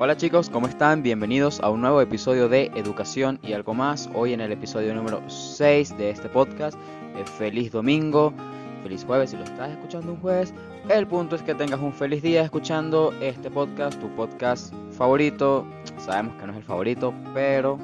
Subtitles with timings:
[0.00, 1.04] Hola chicos, ¿cómo están?
[1.04, 4.10] Bienvenidos a un nuevo episodio de Educación y algo más.
[4.12, 6.76] Hoy en el episodio número 6 de este podcast.
[7.14, 8.34] Eh, feliz domingo,
[8.82, 10.52] feliz jueves si lo estás escuchando un jueves.
[10.88, 15.64] El punto es que tengas un feliz día escuchando este podcast, tu podcast favorito.
[15.98, 17.78] Sabemos que no es el favorito, pero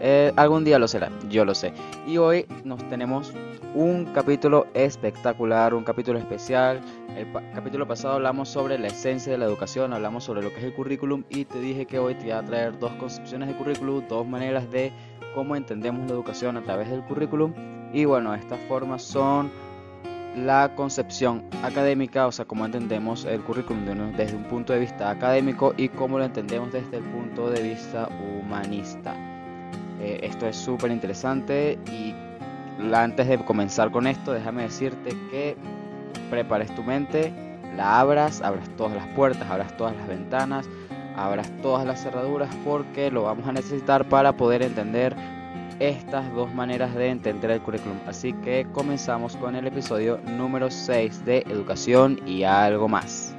[0.00, 1.72] eh, algún día lo será, yo lo sé.
[2.08, 3.32] Y hoy nos tenemos
[3.74, 6.80] un capítulo espectacular, un capítulo especial.
[7.16, 10.64] El capítulo pasado hablamos sobre la esencia de la educación, hablamos sobre lo que es
[10.64, 14.06] el currículum y te dije que hoy te iba a traer dos concepciones de currículum,
[14.08, 14.92] dos maneras de
[15.34, 17.52] cómo entendemos la educación a través del currículum.
[17.92, 19.50] Y bueno, estas formas son
[20.36, 23.84] la concepción académica, o sea, cómo entendemos el currículum
[24.16, 28.08] desde un punto de vista académico y cómo lo entendemos desde el punto de vista
[28.08, 29.14] humanista.
[30.00, 32.14] Eh, esto es súper interesante y
[32.94, 35.56] antes de comenzar con esto, déjame decirte que
[36.30, 37.32] prepares tu mente,
[37.76, 40.68] la abras, abras todas las puertas, abras todas las ventanas,
[41.16, 45.14] abras todas las cerraduras porque lo vamos a necesitar para poder entender
[45.80, 47.98] estas dos maneras de entender el currículum.
[48.06, 53.34] Así que comenzamos con el episodio número 6 de Educación y algo más.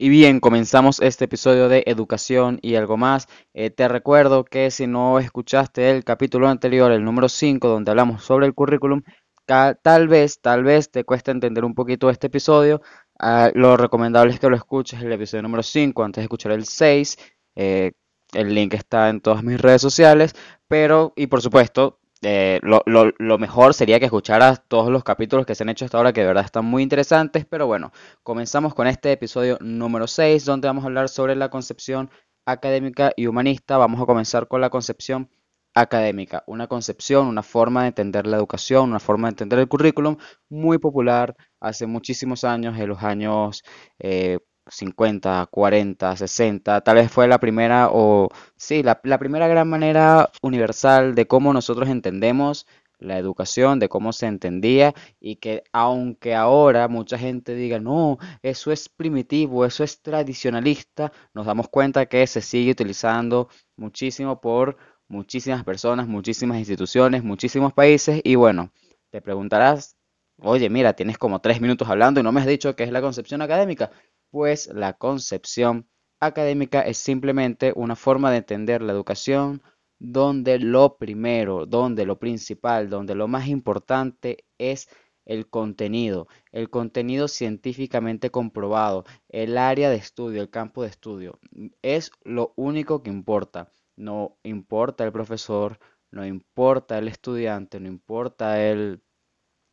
[0.00, 3.26] Y bien, comenzamos este episodio de educación y algo más.
[3.52, 8.22] Eh, te recuerdo que si no escuchaste el capítulo anterior, el número 5, donde hablamos
[8.22, 9.02] sobre el currículum,
[9.44, 12.80] tal vez, tal vez te cuesta entender un poquito este episodio.
[13.18, 16.64] Ah, lo recomendable es que lo escuches el episodio número 5 antes de escuchar el
[16.64, 17.18] 6.
[17.56, 17.90] Eh,
[18.34, 20.36] el link está en todas mis redes sociales,
[20.68, 25.54] pero, y por supuesto, eh, lo, lo, mejor sería que escucharas todos los capítulos que
[25.54, 27.44] se han hecho hasta ahora, que de verdad están muy interesantes.
[27.46, 32.10] Pero bueno, comenzamos con este episodio número 6, donde vamos a hablar sobre la concepción
[32.46, 33.76] académica y humanista.
[33.78, 35.30] Vamos a comenzar con la concepción
[35.74, 40.16] académica, una concepción, una forma de entender la educación, una forma de entender el currículum
[40.48, 43.62] muy popular hace muchísimos años, en los años
[43.98, 44.38] eh,
[44.70, 51.14] 50, 40, 60, tal vez fue la primera o sí, la, primera gran manera universal
[51.14, 52.66] de cómo nosotros entendemos
[52.98, 58.72] la educación, de cómo se entendía y que aunque ahora mucha gente diga, no, eso
[58.72, 64.76] es primitivo, eso es tradicionalista, nos damos cuenta que se sigue utilizando muchísimo por
[65.08, 68.72] muchísimas personas, muchísimas instituciones, muchísimos países y bueno,
[69.10, 69.96] te preguntarás,
[70.40, 73.00] oye, mira, tienes como tres minutos hablando y no me has dicho qué es la
[73.00, 73.90] concepción académica
[74.30, 75.88] pues la concepción
[76.20, 79.62] académica es simplemente una forma de entender la educación
[79.98, 84.88] donde lo primero, donde lo principal, donde lo más importante es
[85.24, 91.38] el contenido, el contenido científicamente comprobado, el área de estudio, el campo de estudio.
[91.82, 93.70] Es lo único que importa.
[93.96, 95.78] No importa el profesor,
[96.10, 99.02] no importa el estudiante, no importa el,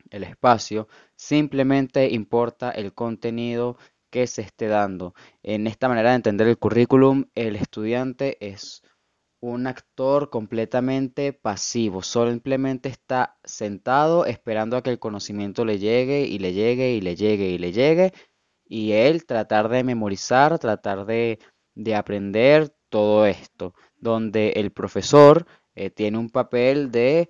[0.10, 3.78] el espacio, simplemente importa el contenido
[4.16, 5.14] que se esté dando.
[5.44, 8.81] En esta manera de entender el currículum, el estudiante es
[9.42, 16.40] un actor completamente pasivo, simplemente está sentado esperando a que el conocimiento le llegue y
[16.40, 18.14] le llegue y le llegue y le llegue
[18.66, 21.38] y él tratar de memorizar, tratar de,
[21.94, 27.28] aprender todo esto, donde el profesor eh, tiene un papel de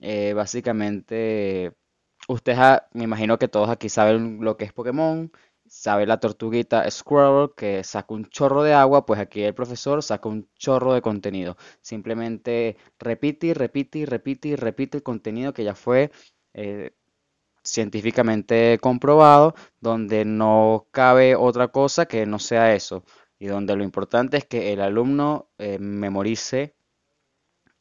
[0.00, 1.72] eh, básicamente,
[2.26, 2.58] ustedes
[2.94, 5.30] me imagino que todos aquí saben lo que es Pokémon,
[5.68, 10.28] sabe la tortuguita Squirrel que saca un chorro de agua, pues aquí el profesor saca
[10.28, 11.56] un chorro de contenido.
[11.80, 16.10] Simplemente repite y repite y repite y repite el contenido que ya fue
[16.54, 16.92] eh,
[17.62, 23.04] científicamente comprobado, donde no cabe otra cosa que no sea eso.
[23.38, 26.74] Y donde lo importante es que el alumno eh, memorice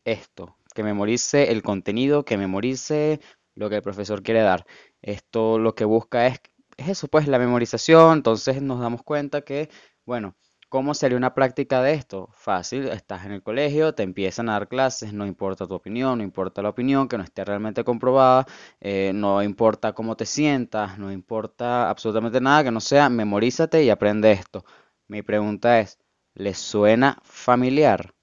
[0.04, 3.20] esto, que memorice el contenido, que memorice
[3.56, 4.66] lo que el profesor quiere dar.
[5.02, 6.40] Esto lo que busca es
[6.78, 9.70] es eso, pues la memorización, entonces nos damos cuenta que,
[10.06, 10.36] bueno,
[10.70, 12.30] ¿cómo sería una práctica de esto?
[12.34, 16.24] Fácil, estás en el colegio, te empiezan a dar clases, no importa tu opinión, no
[16.24, 18.46] importa la opinión que no esté realmente comprobada,
[18.82, 23.90] eh, no importa cómo te sientas, no importa absolutamente nada que no sea, memorízate y
[23.90, 24.66] aprende esto.
[25.08, 26.00] Mi pregunta es,
[26.34, 28.14] ¿les suena familiar?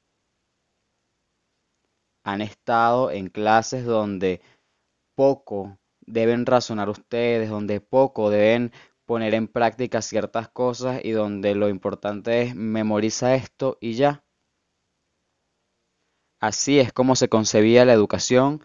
[2.24, 4.40] ¿Han estado en clases donde
[5.16, 8.72] poco deben razonar ustedes, donde poco deben
[9.06, 14.24] poner en práctica ciertas cosas y donde lo importante es memoriza esto y ya.
[16.40, 18.64] Así es como se concebía la educación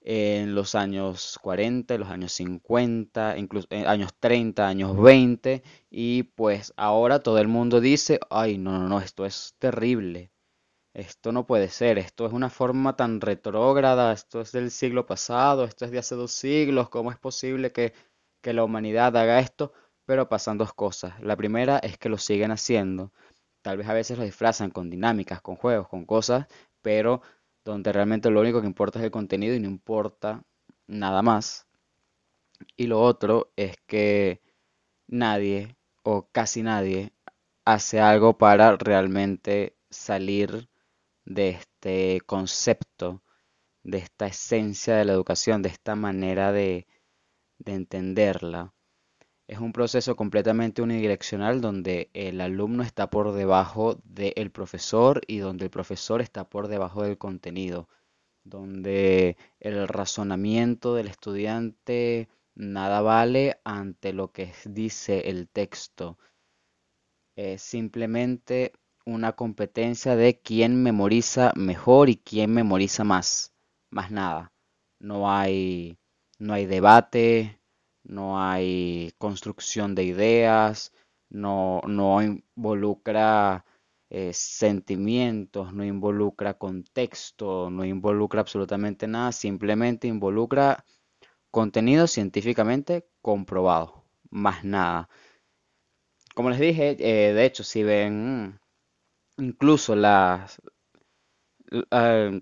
[0.00, 6.22] en los años 40, los años 50, incluso en eh, años 30, años 20 y
[6.22, 10.30] pues ahora todo el mundo dice, ay, no, no, no, esto es terrible.
[10.98, 15.62] Esto no puede ser, esto es una forma tan retrógrada, esto es del siglo pasado,
[15.62, 17.92] esto es de hace dos siglos, ¿cómo es posible que,
[18.42, 19.72] la humanidad haga esto?
[20.04, 21.20] pero pasan dos cosas.
[21.22, 23.12] La primera es que lo siguen haciendo.
[23.62, 26.46] Tal vez a veces lo disfrazan con dinámicas, con juegos, con cosas,
[26.82, 27.22] pero
[27.64, 30.42] donde realmente lo único que importa es el contenido y no importa
[30.88, 31.68] nada más.
[32.76, 34.40] Y lo otro es que
[35.06, 37.12] nadie o casi nadie
[37.64, 40.68] hace algo para realmente salir
[41.28, 43.22] de este concepto,
[43.82, 46.86] de esta esencia de la educación, de esta manera de,
[47.58, 48.74] de entenderla.
[49.46, 55.66] Es un proceso completamente unidireccional donde el alumno está por debajo del profesor y donde
[55.66, 57.88] el profesor está por debajo del contenido,
[58.44, 66.18] donde el razonamiento del estudiante nada vale ante lo que dice el texto.
[67.36, 68.72] Es simplemente
[69.08, 73.54] una competencia de quién memoriza mejor y quién memoriza más,
[73.90, 74.52] más nada.
[75.00, 75.98] No hay,
[76.38, 77.58] no hay debate,
[78.04, 80.92] no hay construcción de ideas,
[81.30, 83.64] no, no involucra
[84.10, 90.84] eh, sentimientos, no involucra contexto, no involucra absolutamente nada, simplemente involucra
[91.50, 95.08] contenido científicamente comprobado, más nada.
[96.34, 98.60] Como les dije, eh, de hecho, si ven
[99.38, 100.60] incluso las,
[101.90, 102.40] eh,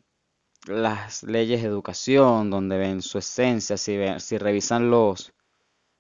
[0.67, 5.33] las leyes de educación, donde ven su esencia, si, ven, si revisan los,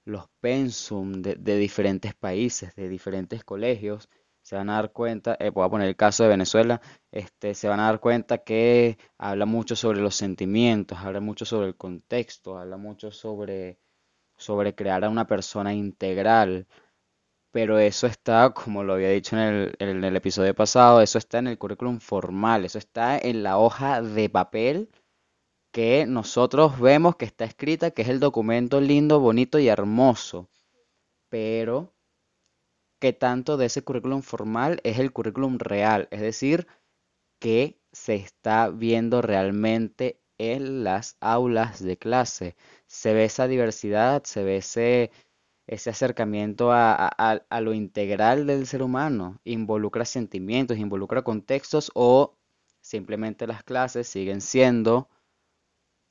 [0.05, 4.09] los pensum de, diferentes países, de diferentes colegios,
[4.43, 7.69] se van a dar cuenta, eh, voy a poner el caso de Venezuela, este, se
[7.69, 12.59] van a dar cuenta que habla mucho sobre los sentimientos, habla mucho sobre el contexto,
[12.59, 13.81] habla mucho sobre,
[14.37, 16.69] sobre crear a una persona integral,
[17.53, 21.39] pero eso está, como lo había dicho en el, en el episodio pasado, eso está
[21.39, 24.89] en el currículum formal, eso está en la hoja de papel
[25.77, 30.49] que nosotros vemos que está escrita, que es el documento lindo, bonito y hermoso.
[31.29, 31.93] Pero,
[32.99, 36.09] ¿qué tanto de ese currículum formal es el currículum real?
[36.11, 36.67] Es decir,
[37.39, 42.57] que se está viendo realmente en las aulas de clase.
[42.87, 45.11] Se ve esa diversidad, se ve ese,
[45.67, 49.41] ese acercamiento a, a lo integral del ser humano.
[49.45, 52.37] Involucra sentimientos, involucra contextos o
[52.81, 55.09] simplemente las clases siguen siendo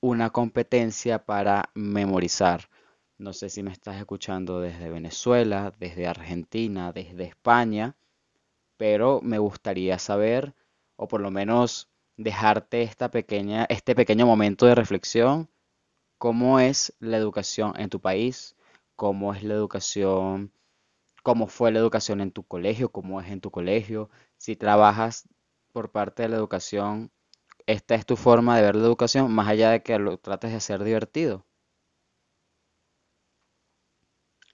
[0.02, 2.70] una competencia para memorizar.
[3.18, 7.96] No sé si me estás escuchando desde Venezuela, desde Argentina, desde España,
[8.78, 10.54] pero me gustaría saber,
[10.98, 15.50] o por lo menos dejarte esta pequeña, este pequeño momento de reflexión,
[16.18, 18.56] cómo es la educación en tu país,
[18.96, 20.54] cómo es la educación,
[21.24, 25.28] cómo fue la educación en tu colegio, cómo es en tu colegio, si trabajas
[25.74, 27.12] por parte de la educación
[27.68, 30.58] esta es tu forma de ver la educación, más allá de que lo trates de
[30.58, 31.46] hacer divertido.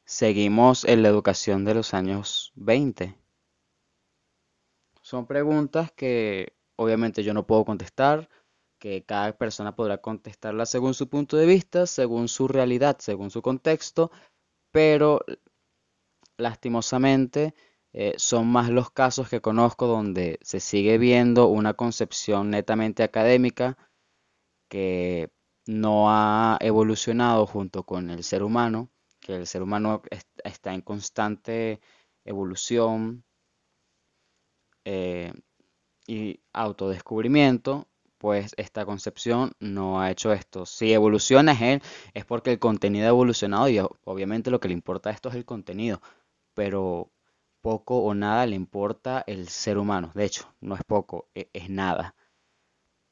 [0.06, 3.18] Seguimos en la educación de los años 20.
[5.02, 8.30] Son preguntas que obviamente yo no puedo contestar,
[8.80, 13.42] que cada persona podrá contestarlas según su punto de vista, según su realidad, según su
[13.42, 14.12] contexto,
[14.72, 15.22] pero
[16.38, 17.54] lastimosamente
[17.94, 23.78] eh, son más los casos que conozco donde se sigue viendo una concepción netamente académica
[24.70, 25.30] que
[25.68, 28.90] no ha evolucionado junto con el ser humano,
[29.20, 30.02] que el ser humano
[30.44, 31.82] está en constante
[32.26, 33.26] evolución
[34.86, 35.34] eh,
[36.08, 37.88] y autodescubrimiento,
[38.22, 40.68] pues esta concepción no ha hecho esto.
[40.68, 41.82] Si evoluciona es,
[42.14, 45.36] es porque el contenido ha evolucionado y obviamente lo que le importa a esto es
[45.36, 46.02] el contenido,
[46.54, 47.10] pero
[47.62, 50.12] poco o nada le importa el ser humano.
[50.14, 52.14] De hecho, no es poco, e-, es, nada.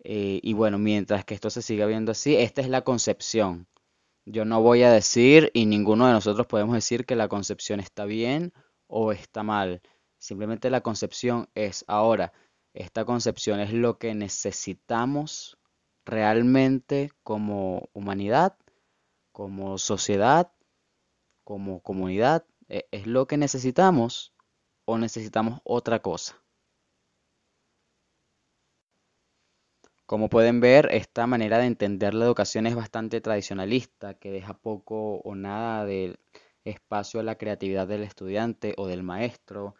[0.03, 3.67] Eh, y bueno, mientras que esto se siga viendo así, esta es la concepción.
[4.25, 8.05] Yo no voy a decir, y ninguno de nosotros podemos decir que la concepción está
[8.05, 8.53] bien
[8.85, 9.81] o está mal.
[10.19, 12.31] Simplemente la concepción es ahora.
[12.79, 15.59] Esta concepción es lo que necesitamos
[16.05, 18.57] realmente como humanidad,
[19.33, 20.53] como sociedad,
[21.43, 22.45] como comunidad.
[22.69, 24.33] E-, es lo que necesitamos
[24.85, 26.41] o necesitamos otra cosa.
[30.05, 35.17] Como pueden ver, esta manera de entender la educación es bastante tradicionalista, que deja poco
[35.17, 36.17] o nada de
[36.63, 39.75] espacio a la creatividad del estudiante o del maestro,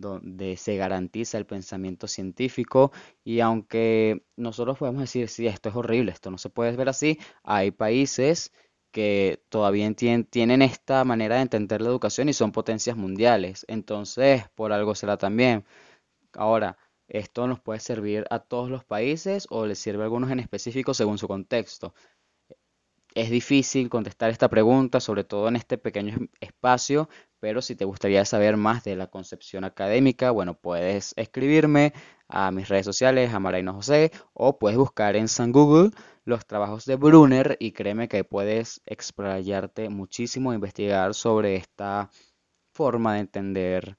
[0.00, 2.92] donde se garantiza el pensamiento científico
[3.24, 7.18] y aunque nosotros podemos decir, sí, esto es horrible, esto no se puede ver así,
[7.42, 8.52] hay países
[8.90, 13.64] que todavía tienen esta manera de entender la educación y son potencias mundiales.
[13.68, 15.64] Entonces, por algo será también.
[16.34, 16.78] Ahora,
[17.08, 20.94] esto nos puede servir a todos los países o les sirve a algunos en específico
[20.94, 21.94] según su contexto.
[23.14, 27.08] Es difícil contestar esta pregunta, sobre todo en este pequeño espacio,
[27.40, 31.92] Pero si te gustaría saber más de la concepción académica, bueno, puedes escribirme
[32.28, 35.90] a mis redes sociales, a Maraino José, o puedes buscar en San Google
[36.24, 42.10] los trabajos de Brunner y créeme que puedes explayarte muchísimo, investigar sobre esta
[42.74, 43.96] forma de entender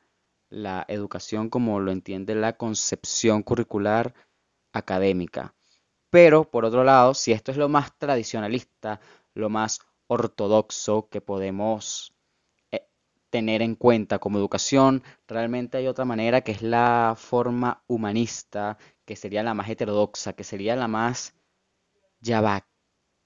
[0.50, 4.14] la educación como lo entiende la concepción curricular
[4.74, 5.56] académica.
[6.10, 9.00] Pero, por otro lado, si esto es lo más tradicionalista,
[9.34, 12.16] lo más ortodoxo que podemos
[13.30, 19.16] tener en cuenta como educación, realmente hay otra manera que es la forma humanista, que
[19.16, 21.36] sería la más heterodoxa, que sería la más...
[22.22, 22.68] Ya va,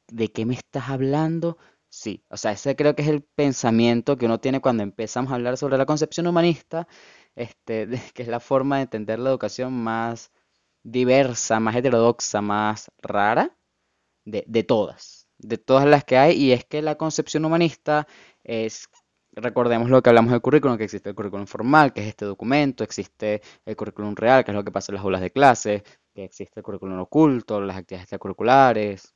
[0.10, 1.58] ¿de qué me estás hablando?
[1.90, 5.36] Sí, o sea, ese creo que es el pensamiento que uno tiene cuando empezamos a
[5.36, 6.88] hablar sobre la concepción humanista,
[7.36, 10.32] este, que es la forma de entender la educación más
[10.84, 13.58] diversa, más heterodoxa, más rara
[14.26, 18.08] de, de todas, de todas las que hay, y es que la concepción humanista
[18.44, 18.90] es,
[19.36, 22.84] recordemos lo que hablamos del currículum, que existe el currículum formal, que es este documento,
[22.84, 26.24] existe el currículum real, que es lo que pasa en las aulas de clase, que
[26.24, 29.14] existe el currículum oculto, las actividades extracurriculares,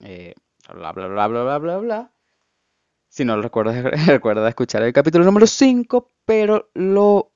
[0.00, 0.34] eh,
[0.72, 2.12] bla, bla, bla, bla, bla, bla, bla.
[3.08, 7.32] Si no lo recuerdas, recuerda escuchar el capítulo número 5, pero lo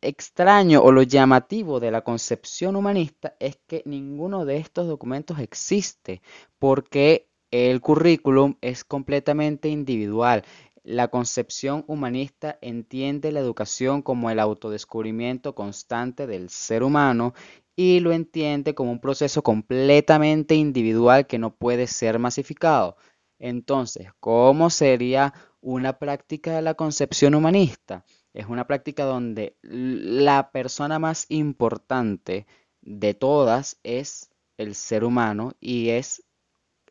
[0.00, 6.20] extraño o lo llamativo de la concepción humanista es que ninguno de estos documentos existe
[6.58, 10.44] porque el currículum es completamente individual.
[10.84, 17.32] La concepción humanista entiende la educación como el autodescubrimiento constante del ser humano
[17.74, 22.98] y lo entiende como un proceso completamente individual que no puede ser masificado.
[23.38, 28.04] Entonces, ¿cómo sería una práctica de la concepción humanista?
[28.34, 32.46] Es una práctica donde la persona más importante
[32.82, 36.22] de todas es el ser humano y es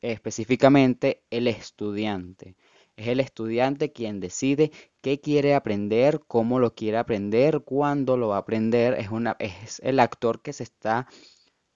[0.02, 2.56] específicamente el estudiante.
[2.96, 4.72] Es el estudiante quien decide
[5.02, 8.94] qué quiere aprender, cómo lo quiere aprender, cuándo lo va a aprender.
[8.96, 11.08] Es, una, es el actor que se está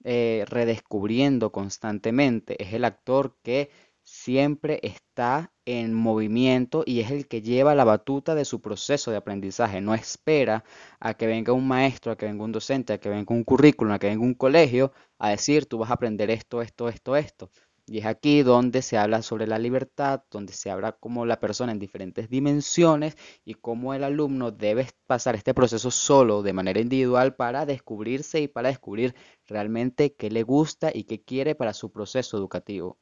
[0.04, 2.62] eh, redescubriendo constantemente.
[2.62, 3.70] Es el actor que
[4.02, 9.18] siempre está en movimiento y es el que lleva la batuta de su proceso de
[9.18, 9.80] aprendizaje.
[9.80, 10.64] No espera
[11.00, 13.92] a que venga un maestro, a que venga un docente, a que venga un currículum,
[13.92, 17.50] a que venga un colegio a decir tú vas a aprender esto, esto, esto, esto.
[17.88, 21.72] Y es aquí donde se habla sobre la libertad, donde se habla como la persona
[21.72, 27.34] en diferentes dimensiones y cómo el alumno debe pasar este proceso solo de manera individual
[27.34, 29.14] para descubrirse y para descubrir
[29.46, 32.98] realmente qué le gusta y qué quiere para su proceso educativo.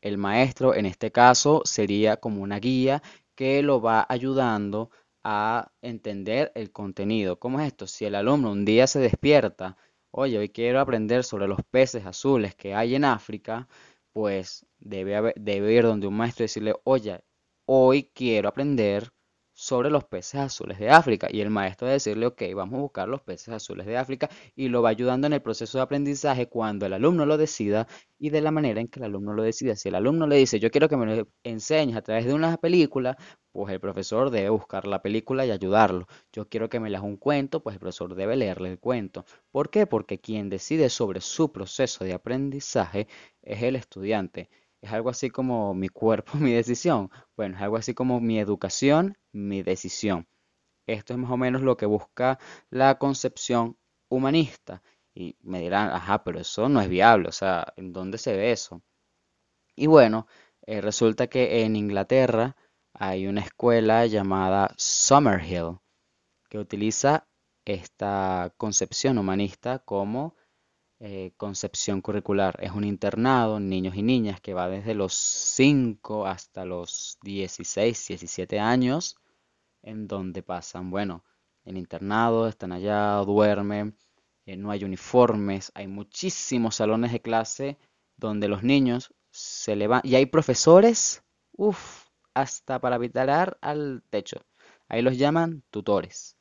[0.00, 3.02] El maestro en este caso sería como una guía
[3.34, 4.90] que lo va ayudando
[5.22, 7.38] a entender el contenido.
[7.38, 7.86] ¿Cómo es esto?
[7.86, 9.76] Si el alumno un día se despierta,
[10.10, 13.68] oye, hoy quiero aprender sobre los peces azules que hay en África,
[14.12, 17.20] pues debe, debe ir donde un maestro y decirle, oye,
[17.66, 19.12] hoy quiero aprender
[19.60, 22.82] sobre los peces azules de África y el maestro va a decirle, ok, vamos a
[22.82, 26.48] buscar los peces azules de África y lo va ayudando en el proceso de aprendizaje
[26.48, 27.86] cuando el alumno lo decida
[28.18, 29.76] y de la manera en que el alumno lo decida.
[29.76, 32.56] Si el alumno le dice, yo quiero que me lo enseñes a través de una
[32.56, 33.18] película,
[33.52, 36.06] pues el profesor debe buscar la película y ayudarlo.
[36.32, 39.26] Yo quiero que me leas un cuento, pues el profesor debe leerle el cuento.
[39.50, 39.86] ¿Por qué?
[39.86, 43.08] Porque quien decide sobre su proceso de aprendizaje
[43.42, 44.48] es el estudiante.
[44.82, 47.10] Es algo así como mi cuerpo, mi decisión.
[47.36, 50.26] Bueno, es algo así como mi educación, mi decisión.
[50.86, 52.38] Esto es más o menos lo que busca
[52.70, 54.82] la concepción humanista.
[55.14, 58.52] Y me dirán, ajá, pero eso no es viable, o sea, ¿en dónde se ve
[58.52, 58.82] eso?
[59.76, 60.26] Y bueno,
[60.66, 62.56] eh, resulta que en Inglaterra
[62.94, 65.78] hay una escuela llamada Summerhill
[66.48, 67.26] que utiliza
[67.64, 70.36] esta concepción humanista como
[71.02, 72.58] eh, concepción curricular.
[72.60, 78.60] Es un internado, niños y niñas, que va desde los 5 hasta los 16, 17
[78.60, 79.16] años,
[79.82, 81.24] en donde pasan, bueno,
[81.64, 83.96] en internado, están allá, duermen,
[84.44, 87.78] eh, no hay uniformes, hay muchísimos salones de clase
[88.16, 94.44] donde los niños se levantan, y hay profesores, uff, hasta para vitalar al techo.
[94.88, 96.36] Ahí los llaman tutores.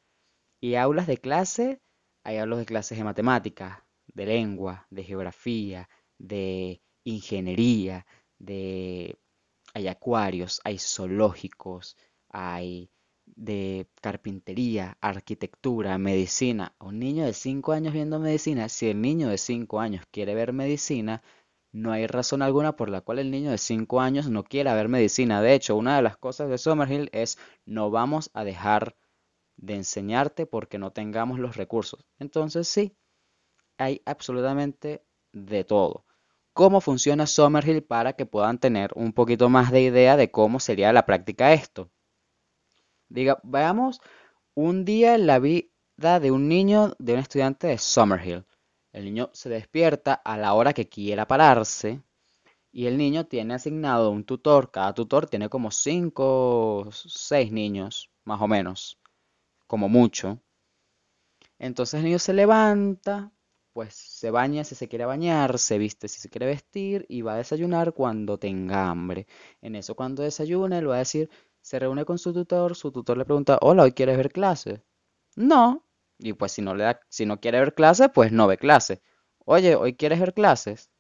[0.60, 1.82] Y aulas de clase,
[2.24, 3.84] hay aulas de clases de matemáticas,
[4.20, 8.06] de lengua, de geografía, de ingeniería,
[8.38, 9.18] de...
[9.74, 11.96] hay acuarios, hay zoológicos,
[12.28, 12.92] hay
[13.26, 16.76] de carpintería, arquitectura, medicina.
[16.80, 20.52] Un niño de 5 años viendo medicina, si el niño de 5 años quiere ver
[20.52, 21.22] medicina,
[21.72, 24.90] no hay razón alguna por la cual el niño de 5 años no quiera ver
[24.90, 25.42] medicina.
[25.42, 28.98] De hecho, una de las cosas de Summerhill es no vamos a dejar
[29.56, 32.06] de enseñarte porque no tengamos los recursos.
[32.20, 32.98] Entonces sí,
[33.80, 36.06] hay absolutamente de todo.
[36.54, 40.92] ¿Cómo funciona Summerhill para que puedan tener un poquito más de idea de cómo sería
[40.92, 41.90] la práctica esto?
[43.08, 44.02] Diga, veamos
[44.54, 48.46] un día en la vida de un niño, de un estudiante de Summerhill.
[48.92, 52.02] El niño se despierta a la hora que quiera pararse
[52.72, 54.72] y el niño tiene asignado un tutor.
[54.72, 56.24] Cada tutor tiene como 5
[56.80, 59.00] o 6 niños, más o menos,
[59.68, 60.42] como mucho.
[61.58, 63.32] Entonces el niño se levanta,
[63.80, 67.36] pues se baña si se quiere bañar, se viste si se quiere vestir y va
[67.36, 69.26] a desayunar cuando tenga hambre.
[69.62, 71.30] En eso cuando desayuna, él va a decir,
[71.62, 74.84] se reúne con su tutor, su tutor le pregunta, hola, ¿hoy quieres ver clase?
[75.38, 75.86] No.
[76.18, 79.02] Y pues si no le da, si no quiere ver clase, pues no ve clase.
[79.46, 80.92] Oye, ¿hoy quieres ver clases?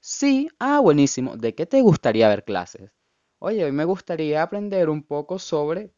[0.00, 1.36] Sí, ah, buenísimo.
[1.36, 2.92] ¿De qué te gustaría ver clases?
[3.40, 5.92] Oye, hoy me gustaría aprender un poco sobre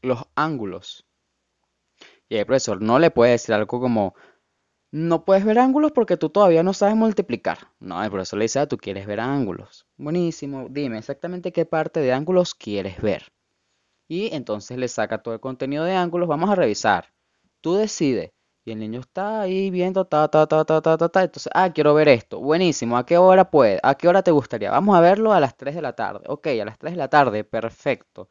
[0.00, 1.08] los ángulos.
[2.28, 4.14] Y el profesor no le puede decir algo como,
[4.92, 7.58] no puedes ver ángulos porque tú todavía no sabes multiplicar.
[7.80, 9.86] No, el profesor le dice, ah, tú quieres ver ángulos.
[9.96, 13.32] Buenísimo, dime exactamente qué parte de ángulos quieres ver.
[14.08, 17.06] Y entonces le saca todo el contenido de ángulos, vamos a revisar.
[17.62, 18.32] Tú decides.
[18.64, 21.22] Y el niño está ahí viendo ta ta ta ta ta ta ta.
[21.24, 22.40] Entonces, ah, quiero ver esto.
[22.40, 22.96] Buenísimo.
[22.98, 23.80] ¿A qué hora puede?
[23.82, 24.70] ¿A qué hora te gustaría?
[24.70, 26.24] Vamos a verlo a las 3 de la tarde.
[26.28, 27.44] Ok, a las 3 de la tarde.
[27.44, 28.28] Perfecto.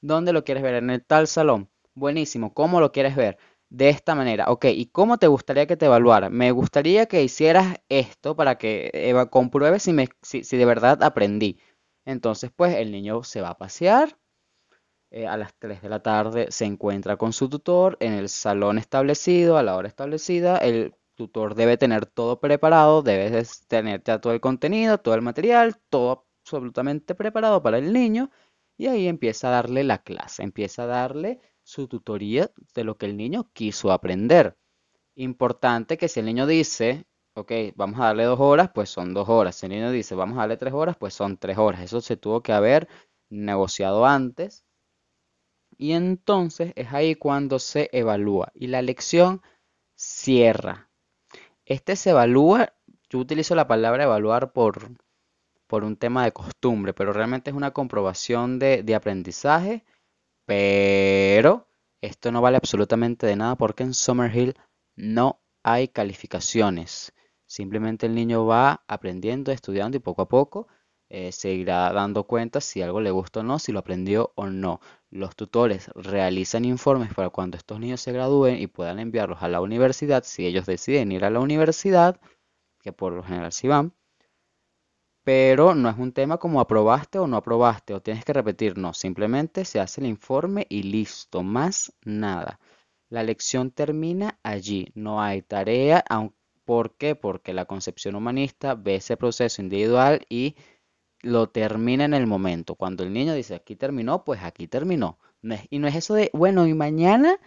[0.00, 0.74] ¿Dónde lo quieres ver?
[0.76, 1.70] En el tal salón.
[1.94, 2.54] Buenísimo.
[2.54, 3.38] ¿Cómo lo quieres ver?
[3.72, 4.46] De esta manera.
[4.50, 6.28] Ok, ¿y cómo te gustaría que te evaluara?
[6.30, 11.58] Me gustaría que hicieras esto para que compruebes si, me, si de verdad aprendí.
[12.04, 14.18] Entonces, pues el niño se va a pasear
[15.10, 18.78] eh, a las 3 de la tarde se encuentra con su tutor en el salón
[18.78, 20.56] establecido, a la hora establecida.
[20.58, 25.76] El tutor debe tener todo preparado, debe tener ya todo el contenido, todo el material,
[25.90, 28.30] todo absolutamente preparado para el niño.
[28.78, 33.06] Y ahí empieza a darle la clase, empieza a darle su tutoría de lo que
[33.06, 34.56] el niño quiso aprender.
[35.14, 39.28] Importante que si el niño dice, ok, vamos a darle dos horas, pues son dos
[39.28, 39.56] horas.
[39.56, 41.82] Si el niño dice, vamos a darle tres horas, pues son tres horas.
[41.82, 42.88] Eso se tuvo que haber
[43.30, 44.64] negociado antes
[45.82, 49.42] y entonces es ahí cuando se evalúa y la lección
[49.96, 50.90] cierra.
[51.64, 52.72] Este se evalúa,
[53.10, 54.92] yo utilizo la palabra evaluar por,
[55.66, 59.84] por un tema de costumbre, pero realmente es una comprobación de, de aprendizaje,
[60.44, 61.68] pero
[62.00, 64.54] esto no vale absolutamente de nada porque en Summerhill
[64.96, 67.12] no hay calificaciones.
[67.46, 70.68] Simplemente el niño va aprendiendo, estudiando y poco a poco
[71.14, 74.46] eh, se irá dando cuenta si algo le gusta o no, si lo aprendió o
[74.46, 74.80] no.
[75.10, 79.60] Los tutores realizan informes para cuando estos niños se gradúen y puedan enviarlos a la
[79.60, 82.18] universidad, si ellos deciden ir a la universidad,
[82.80, 83.92] que por lo general sí van.
[85.24, 88.92] Pero no es un tema como aprobaste o no aprobaste, o tienes que repetir, no,
[88.92, 92.58] simplemente se hace el informe y listo, más nada.
[93.08, 96.04] La lección termina allí, no hay tarea,
[96.64, 97.14] ¿por qué?
[97.14, 100.56] Porque la concepción humanista ve ese proceso individual y
[101.20, 102.74] lo termina en el momento.
[102.74, 105.18] Cuando el niño dice aquí terminó, pues aquí terminó.
[105.70, 107.38] y no es eso de, bueno, y mañana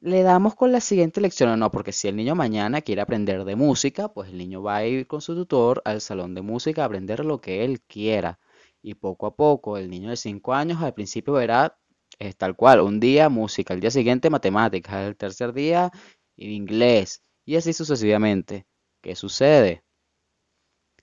[0.00, 1.58] le damos con la siguiente lección.
[1.58, 4.86] No, porque si el niño mañana quiere aprender de música, pues el niño va a
[4.86, 8.38] ir con su tutor al salón de música a aprender lo que él quiera.
[8.82, 11.78] Y poco a poco, el niño de 5 años al principio verá
[12.18, 15.90] es tal cual, un día música, el día siguiente matemáticas, el tercer día
[16.36, 18.66] inglés, y así sucesivamente.
[19.00, 19.82] ¿Qué sucede?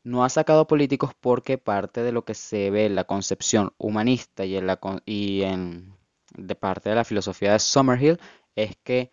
[0.03, 4.47] No ha sacado políticos porque parte de lo que se ve en la concepción humanista
[4.47, 5.95] y en, la, y en
[6.35, 8.19] de parte de la filosofía de Summerhill
[8.57, 9.11] es que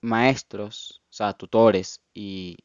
[0.00, 2.56] maestros, o sea, tutores y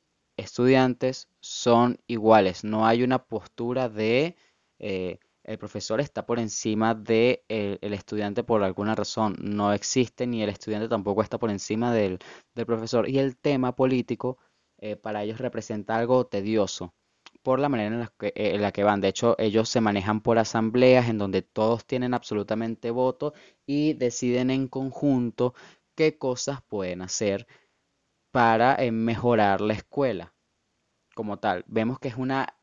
[0.44, 2.64] estudiantes son iguales.
[2.64, 4.36] No hay una postura de
[4.80, 9.36] eh, el profesor está por encima de el estudiante por alguna razón.
[9.42, 12.20] No existe ni el estudiante tampoco está por encima del,
[12.66, 13.10] profesor.
[13.10, 14.38] Y el tema político
[14.78, 16.94] eh, para ellos representa algo tedioso
[17.42, 19.02] por la manera en la, que, eh, en la que van.
[19.02, 23.34] De hecho, ellos se manejan por asambleas en donde todos tienen absolutamente voto
[23.66, 25.54] y deciden en conjunto
[25.96, 27.48] qué cosas pueden hacer
[28.32, 30.33] para eh, mejorar la escuela
[31.14, 31.64] como tal.
[31.68, 32.56] Vemos que es una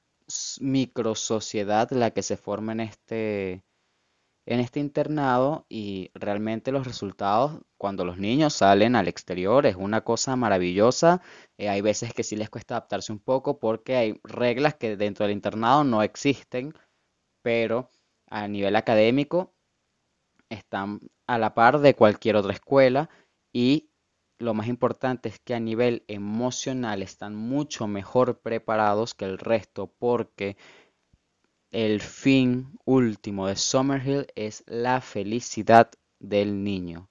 [0.61, 3.65] microsociedad la que se forma en este,
[4.47, 10.03] en este internado y realmente los resultados cuando los niños salen al exterior es una
[10.03, 11.23] cosa maravillosa.
[11.59, 15.27] Eh, hay veces que sí les cuesta adaptarse un poco porque hay reglas que dentro
[15.27, 16.75] del internado no existen,
[17.43, 17.91] pero
[18.29, 19.55] a nivel académico
[20.49, 23.09] están a la par de cualquier otra escuela
[23.53, 23.90] y
[24.41, 29.93] lo más importante es que a nivel emocional están mucho mejor preparados que el resto
[29.99, 30.57] porque
[31.71, 37.11] el fin último de Summerhill es la felicidad del niño.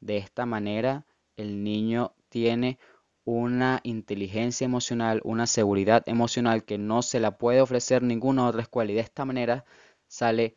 [0.00, 2.78] De esta manera, el niño tiene
[3.24, 8.90] una inteligencia emocional, una seguridad emocional que no se la puede ofrecer ninguna otra escuela
[8.90, 9.64] y de esta manera
[10.08, 10.56] sale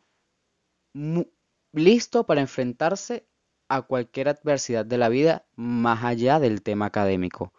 [1.72, 3.28] listo para enfrentarse
[3.68, 7.52] a cualquier adversidad de la vida más allá del tema académico,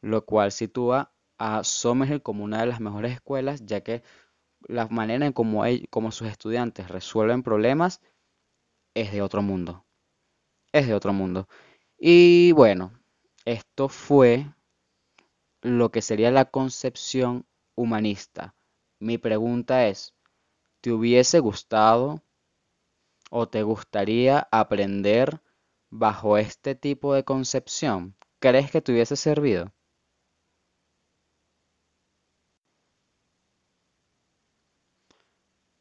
[0.00, 4.02] lo cual sitúa a Summerhill como una de las mejores escuelas, ya que
[4.68, 8.00] la manera en cómo, como sus estudiantes resuelven problemas
[8.94, 9.84] es de otro mundo.
[10.72, 11.48] Es de otro mundo.
[11.98, 12.92] Y bueno,
[13.44, 14.46] esto fue
[15.62, 18.54] lo que sería la concepción humanista.
[18.98, 20.14] Mi pregunta es,
[20.80, 22.22] ¿te hubiese gustado
[23.30, 25.40] o te gustaría aprender
[25.90, 29.72] bajo este tipo de concepción, ¿crees que te hubiese servido?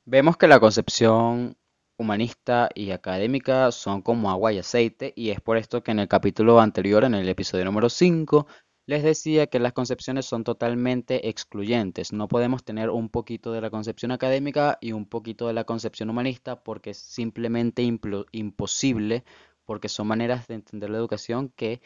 [0.05, 1.55] Vemos que la concepción
[1.97, 6.07] humanista y académica son como agua y aceite y es por esto que en el
[6.07, 8.47] capítulo anterior, en el episodio número 5,
[8.87, 12.11] les decía que las concepciones son totalmente excluyentes.
[12.11, 16.09] No podemos tener un poquito de la concepción académica y un poquito de la concepción
[16.09, 17.83] humanista porque es simplemente
[18.31, 19.23] imposible
[19.69, 21.79] porque son maneras de entender la educación que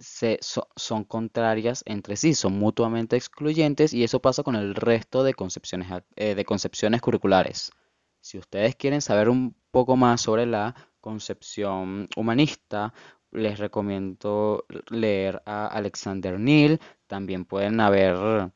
[0.00, 5.32] se, son contrarias entre sí, son mutuamente excluyentes y eso pasa con el resto de
[5.32, 7.70] concepciones, eh, de concepciones curriculares.
[8.20, 12.92] Si ustedes quieren saber un poco más sobre la concepción humanista,
[13.30, 16.80] les recomiendo leer a Alexander Neal.
[17.06, 18.50] También pueden haber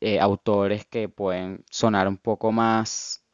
[0.00, 3.26] eh, autores que pueden sonar un poco más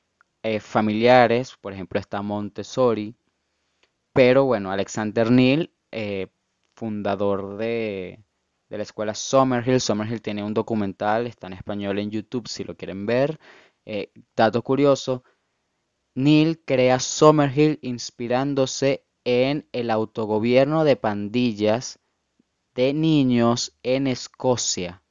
[0.42, 1.56] eh, familiares.
[1.60, 3.14] Por ejemplo, está Montessori,
[4.14, 6.28] pero bueno, Alexander Neal, eh,
[6.74, 8.24] fundador de,
[8.68, 9.80] la escuela Summerhill.
[9.80, 13.38] Summerhill tiene un documental, está en español en YouTube si lo quieren ver.
[13.84, 15.24] Eh, dato curioso,
[16.14, 21.98] Neil crea Summerhill inspirándose en el autogobierno de pandillas
[22.74, 25.02] de niños en Escocia.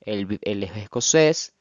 [0.00, 1.54] Él, es escocés,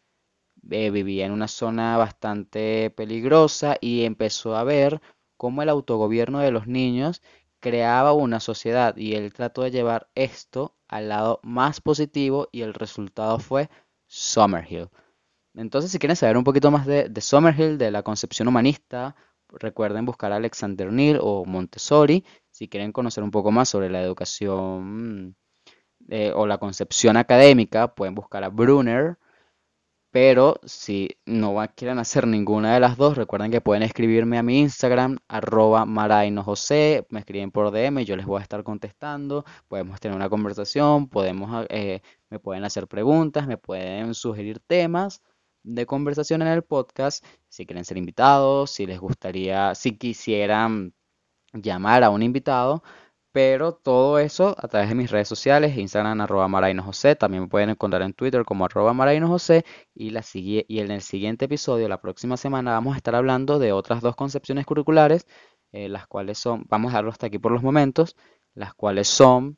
[0.69, 5.01] eh, vivía en una zona bastante peligrosa y empezó a ver
[5.37, 7.21] cómo el autogobierno de los niños
[7.59, 12.73] creaba una sociedad y él trató de llevar esto al lado más positivo y el
[12.73, 13.69] resultado fue
[14.07, 14.89] Summerhill.
[15.55, 19.15] Entonces, si quieren saber un poquito más de, Summerhill, de la concepción humanista,
[19.49, 22.23] recuerden buscar a Alexander Neal o Montessori.
[22.51, 25.35] Si quieren conocer un poco más sobre la educación
[26.09, 29.17] eh, o la concepción académica, pueden buscar a Brunner
[30.11, 34.59] pero si no quieren hacer ninguna de las dos, recuerden que pueden escribirme a mi
[34.59, 40.15] Instagram, arroba marainosjose, me escriben por DM, yo les voy a estar contestando, podemos tener
[40.15, 45.21] una conversación, podemos, eh, me pueden hacer preguntas, me pueden sugerir temas
[45.63, 50.93] de conversación en el podcast, si quieren ser invitados, si les gustaría, si quisieran
[51.53, 52.83] llamar a un invitado,
[53.31, 56.49] pero todo eso a través de mis redes sociales, Instagram arroba
[56.83, 58.95] José, también me pueden encontrar en Twitter como arroba
[59.27, 59.65] José.
[59.93, 63.71] Y, la, y en el siguiente episodio, la próxima semana, vamos a estar hablando de
[63.71, 65.27] otras dos concepciones curriculares,
[65.71, 68.15] eh, las cuales son, vamos a dejarlo hasta aquí por los momentos,
[68.55, 69.57] las cuales son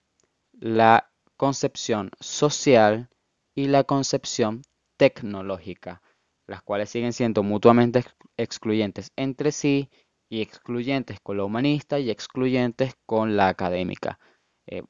[0.51, 3.09] la concepción social
[3.55, 4.61] y la concepción
[4.97, 6.01] tecnológica,
[6.47, 8.03] las cuales siguen siendo mutuamente
[8.35, 9.89] excluyentes entre sí
[10.29, 14.19] y excluyentes con la humanista y excluyentes con la académica.
[14.67, 14.83] Eh,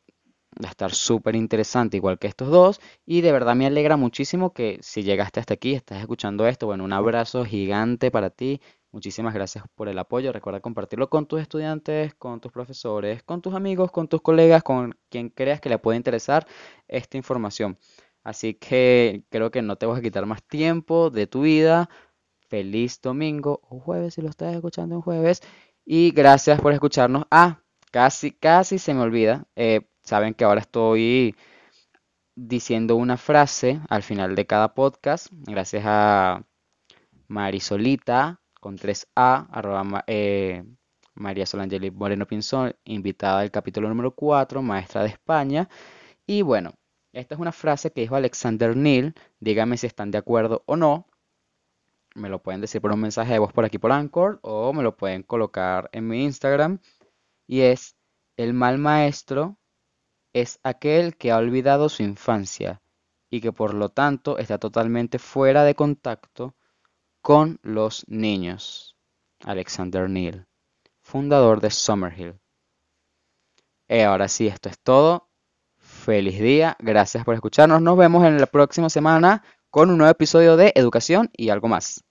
[0.63, 4.53] va a estar súper interesante igual que estos dos y de verdad me alegra muchísimo
[4.53, 8.59] que si llegaste hasta aquí, estás escuchando esto, bueno, un abrazo gigante para ti,
[8.91, 10.31] Muchísimas gracias por el apoyo.
[10.33, 14.97] Recuerda compartirlo con tus estudiantes, con tus profesores, con tus amigos, con tus colegas, con
[15.09, 16.47] quien creas que le pueda interesar
[16.87, 17.77] esta información.
[18.23, 21.89] Así que creo que no te voy a quitar más tiempo de tu vida.
[22.49, 25.41] Feliz domingo o jueves si lo estás escuchando en jueves.
[25.85, 27.25] Y gracias por escucharnos.
[27.31, 29.47] Ah, casi, casi se me olvida.
[29.55, 31.35] Eh, saben que ahora estoy
[32.35, 35.27] diciendo una frase al final de cada podcast.
[35.31, 36.43] Gracias a
[37.27, 40.63] Marisolita con 3A, arroba eh,
[41.15, 45.69] María Solangeli Moreno Pinzón, invitada del capítulo número 4, maestra de España.
[46.25, 46.73] Y bueno,
[47.13, 49.13] esta es una frase que dijo Alexander Neal.
[49.39, 51.07] Díganme si están de acuerdo o no.
[52.15, 54.83] Me lo pueden decir por un mensaje de voz por aquí por Anchor o me
[54.83, 56.79] lo pueden colocar en mi Instagram.
[57.47, 57.95] Y es,
[58.37, 59.57] el mal maestro
[60.33, 62.81] es aquel que ha olvidado su infancia
[63.29, 66.55] y que por lo tanto está totalmente fuera de contacto
[67.21, 68.95] con los niños.
[69.43, 70.47] Alexander Neal,
[71.01, 72.39] fundador de Summerhill.
[73.87, 75.29] Y ahora sí, esto es todo.
[75.77, 77.81] Feliz día, gracias por escucharnos.
[77.81, 82.03] Nos vemos en la próxima semana con un nuevo episodio de Educación y algo más.